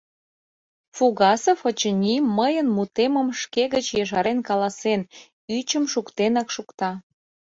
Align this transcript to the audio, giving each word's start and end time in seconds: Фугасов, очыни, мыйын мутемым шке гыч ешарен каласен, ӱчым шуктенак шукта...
Фугасов, 0.95 1.59
очыни, 1.69 2.15
мыйын 2.37 2.67
мутемым 2.75 3.27
шке 3.41 3.63
гыч 3.73 3.85
ешарен 4.03 4.39
каласен, 4.47 5.01
ӱчым 5.57 5.83
шуктенак 5.91 6.47
шукта... 6.55 6.91